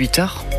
[0.00, 0.50] 18h.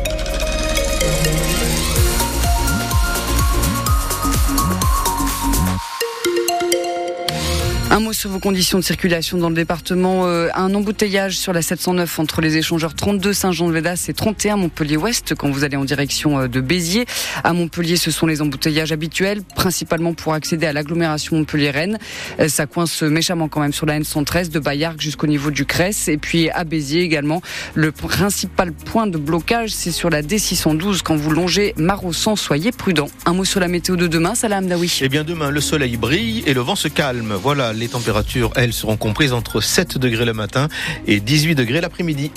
[7.92, 10.24] Un mot sur vos conditions de circulation dans le département.
[10.24, 15.50] Euh, un embouteillage sur la 709 entre les échangeurs 32 Saint-Jean-de-Védas et 31 Montpellier-Ouest quand
[15.50, 17.04] vous allez en direction euh, de Béziers.
[17.44, 21.98] À Montpellier, ce sont les embouteillages habituels, principalement pour accéder à l'agglomération Montpellier-Rennes.
[22.40, 26.08] Euh, ça coince méchamment quand même sur la N113 de Bayargues jusqu'au niveau du Cresse.
[26.08, 27.42] Et puis à Béziers également,
[27.74, 32.36] le principal point de blocage, c'est sur la D612 quand vous longez Marossan.
[32.36, 33.10] Soyez prudent.
[33.26, 35.00] Un mot sur la météo de demain, Salah Amdaoui.
[35.02, 37.34] Eh bien demain, le soleil brille et le vent se calme.
[37.34, 40.68] Voilà les températures, elles, seront comprises entre 7 degrés le matin
[41.08, 42.30] et 18 degrés l'après-midi.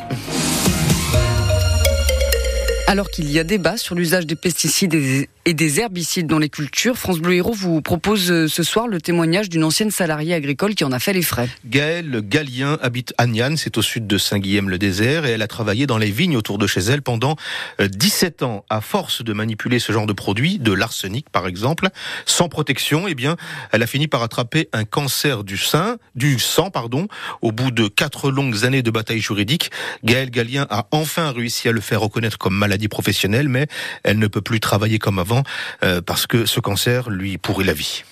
[2.95, 4.95] Alors qu'il y a débat sur l'usage des pesticides
[5.47, 9.01] et des herbicides dans les cultures, France Bleu Héros vous propose euh, ce soir le
[9.01, 11.49] témoignage d'une ancienne salariée agricole qui en a fait les frais.
[11.65, 16.09] Gaëlle Gallien habite Agnan, c'est au sud de Saint-Guilhem-le-Désert, et elle a travaillé dans les
[16.09, 17.35] vignes autour de chez elle pendant
[17.79, 18.65] 17 euh, ans.
[18.69, 21.89] À force de manipuler ce genre de produits, de l'arsenic par exemple,
[22.25, 23.35] sans protection, eh bien,
[23.73, 27.07] elle a fini par attraper un cancer du sein, du sang, pardon.
[27.41, 29.69] Au bout de quatre longues années de bataille juridique,
[30.05, 33.67] Gaëlle Gallien a enfin réussi à le faire reconnaître comme maladie professionnelle, mais
[34.03, 35.43] elle ne peut plus travailler comme avant
[35.83, 38.03] euh, parce que ce cancer lui pourrit la vie.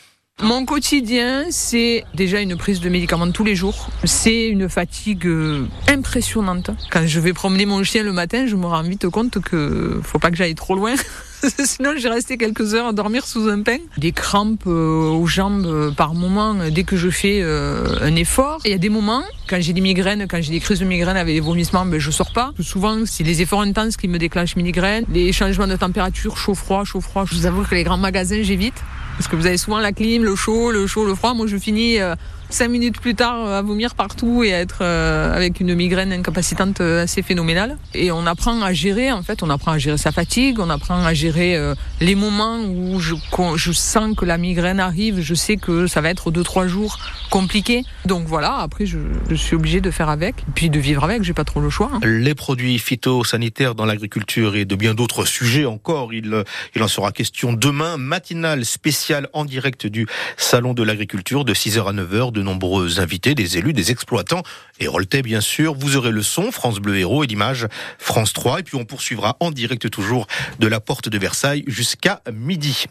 [0.41, 3.89] Mon quotidien, c'est déjà une prise de médicaments tous les jours.
[4.03, 6.71] C'est une fatigue euh, impressionnante.
[6.89, 10.19] Quand je vais promener mon chien le matin, je me rends vite compte que faut
[10.19, 10.95] pas que j'aille trop loin.
[11.65, 13.77] Sinon, j'ai resté quelques heures à dormir sous un pain.
[13.97, 18.61] Des crampes euh, aux jambes euh, par moment dès que je fais un effort.
[18.65, 21.17] Il y a des moments, quand j'ai des migraines, quand j'ai des crises de migraines
[21.17, 22.53] avec des vomissements, ben, je sors pas.
[22.59, 25.05] Souvent, c'est les efforts intenses qui me déclenchent migraines.
[25.11, 27.25] Les changements de température, chaud-froid, chaud-froid.
[27.29, 28.81] Je vous avoue que les grands magasins, j'évite.
[29.17, 31.33] Parce que vous avez souvent la clim, le chaud, le chaud, le froid.
[31.33, 32.15] Moi, je finis euh,
[32.53, 36.81] cinq minutes plus tard à vomir partout et à être euh, avec une migraine incapacitante
[36.81, 37.77] euh, assez phénoménale.
[37.95, 41.03] Et on apprend à gérer, en fait, on apprend à gérer sa fatigue, on apprend
[41.03, 45.87] à gérer euh, les moments où je, sens que la migraine arrive, je sais que
[45.87, 46.99] ça va être deux, trois jours
[47.31, 47.83] compliqués.
[48.05, 48.99] Donc voilà, après, je,
[49.35, 51.89] suis obligée de faire avec, puis de vivre avec, j'ai pas trop le choix.
[51.93, 51.99] Hein.
[52.03, 56.43] Les produits phytosanitaires dans l'agriculture et de bien d'autres sujets encore, il,
[56.75, 59.02] il en sera question demain, matinale spéciale
[59.33, 63.73] en direct du Salon de l'agriculture de 6h à 9h, de nombreux invités, des élus,
[63.73, 64.43] des exploitants
[64.79, 65.73] et Roltais bien sûr.
[65.73, 69.35] Vous aurez le son France Bleu Héros et l'image France 3 et puis on poursuivra
[69.39, 70.27] en direct toujours
[70.59, 72.85] de la porte de Versailles jusqu'à midi.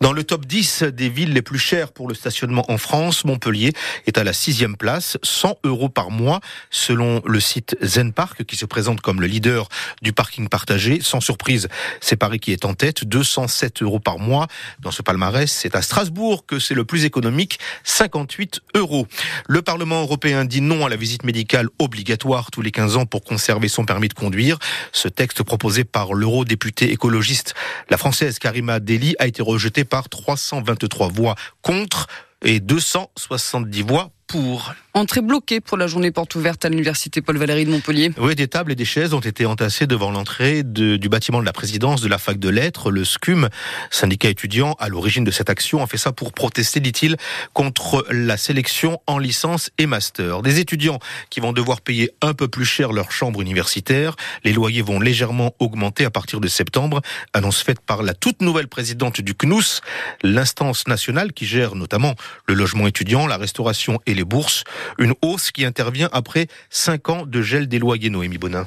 [0.00, 3.72] Dans le top 10 des villes les plus chères pour le stationnement en France, Montpellier
[4.06, 8.56] est à la sixième place, 100 euros par mois selon le site Zen Park qui
[8.56, 9.68] se présente comme le leader
[10.02, 11.00] du parking partagé.
[11.00, 11.68] Sans surprise,
[12.00, 14.46] c'est Paris qui est en tête, 207 euros par mois.
[14.80, 19.06] Dans ce palmarès, c'est à Strasbourg que c'est le plus économique, 58 euros.
[19.48, 23.24] Le Parlement européen dit non à la visite médicale obligatoire tous les 15 ans pour
[23.24, 24.58] conserver son permis de conduire.
[24.92, 27.54] Ce texte proposé par l'eurodéputé écologiste,
[27.90, 32.06] la française Karima Deli, a été rejeté par 323 voix contre
[32.42, 34.74] et 270 voix pour.
[34.96, 38.12] Entrée bloquée pour la journée porte ouverte à l'université Paul Valéry de Montpellier.
[38.16, 41.52] Oui, des tables et des chaises ont été entassées devant l'entrée du bâtiment de la
[41.52, 43.48] présidence de la fac de lettres, le SCUM,
[43.90, 47.16] syndicat étudiant à l'origine de cette action, a fait ça pour protester, dit-il,
[47.54, 50.42] contre la sélection en licence et master.
[50.42, 54.14] Des étudiants qui vont devoir payer un peu plus cher leur chambre universitaire.
[54.44, 58.68] Les loyers vont légèrement augmenter à partir de septembre, annonce faite par la toute nouvelle
[58.68, 59.80] présidente du CNUS,
[60.22, 62.14] l'instance nationale qui gère notamment
[62.46, 64.62] le logement étudiant, la restauration et les bourses.
[64.98, 68.66] Une hausse qui intervient après cinq ans de gel des loyers, Noémie Bonin.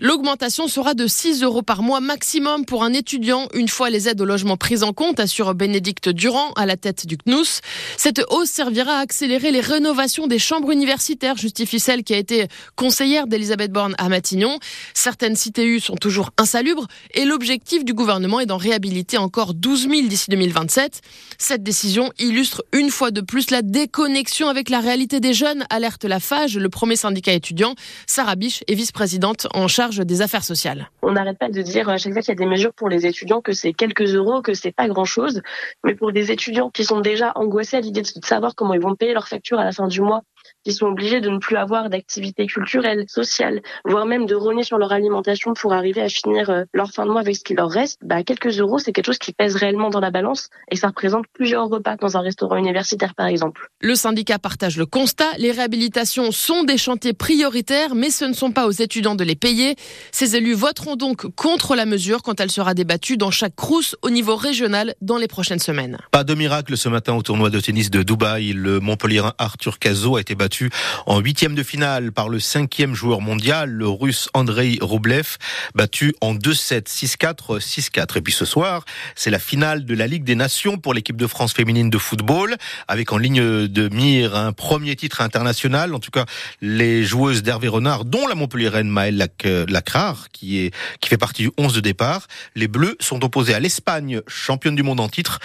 [0.00, 4.20] L'augmentation sera de 6 euros par mois maximum pour un étudiant, une fois les aides
[4.20, 7.60] au logement prises en compte, assure Bénédicte Durand à la tête du CNUS.
[7.96, 12.48] Cette hausse servira à accélérer les rénovations des chambres universitaires, justifie celle qui a été
[12.74, 14.58] conseillère d'Elisabeth Borne à Matignon.
[14.94, 20.08] Certaines CTU sont toujours insalubres et l'objectif du gouvernement est d'en réhabiliter encore 12 000
[20.08, 21.02] d'ici 2027.
[21.38, 26.04] Cette décision illustre une fois de plus la déconnexion avec la réalité des jeunes, alerte
[26.04, 27.76] la FAGE, le premier syndicat étudiant.
[28.08, 30.90] Sarah Biche est vice-présidente en charge des affaires sociales.
[31.02, 33.06] On n'arrête pas de dire à chaque fois qu'il y a des mesures pour les
[33.06, 35.42] étudiants que c'est quelques euros, que c'est pas grand chose.
[35.84, 38.94] Mais pour des étudiants qui sont déjà angoissés à l'idée de savoir comment ils vont
[38.94, 40.22] payer leurs factures à la fin du mois,
[40.64, 44.78] qui sont obligés de ne plus avoir d'activités culturelles, sociales, voire même de rogner sur
[44.78, 47.70] leur alimentation pour arriver à finir euh, leur fin de mois avec ce qui leur
[47.70, 50.88] reste, bah, quelques euros, c'est quelque chose qui pèse réellement dans la balance et ça
[50.88, 53.68] représente plusieurs repas dans un restaurant universitaire, par exemple.
[53.80, 55.30] Le syndicat partage le constat.
[55.38, 59.36] Les réhabilitations sont des chantiers prioritaires, mais ce ne sont pas aux étudiants de les
[59.36, 59.76] payer.
[60.12, 64.10] Ces élus voteront donc contre la mesure quand elle sera débattue dans chaque crousse au
[64.10, 65.98] niveau régional dans les prochaines semaines.
[66.10, 68.52] Pas de miracle ce matin au tournoi de tennis de Dubaï.
[68.52, 70.70] Le Montpellierin Arthur Cazot a été battu battu
[71.06, 75.38] en huitième de finale par le cinquième joueur mondial, le russe Andrei Rublev,
[75.74, 78.18] battu en 2-7, 6-4, 6-4.
[78.18, 78.84] Et puis ce soir,
[79.16, 82.56] c'est la finale de la Ligue des Nations pour l'équipe de France féminine de football,
[82.88, 85.94] avec en ligne de mire un premier titre international.
[85.94, 86.26] En tout cas,
[86.60, 89.28] les joueuses d'Hervé Renard, dont la Montpellier-Rennes Maëlle
[89.68, 92.26] Lacrar, qui est qui fait partie du 11 de départ.
[92.54, 95.38] Les Bleus sont opposés à l'Espagne, championne du monde en titre,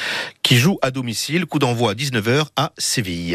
[0.44, 1.46] qui joue à domicile.
[1.46, 3.28] Coup d'envoi à 19h à Séville.